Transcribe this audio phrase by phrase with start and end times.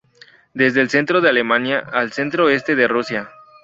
[0.55, 3.29] Desde el centro de Alemania al centro este de Rusia.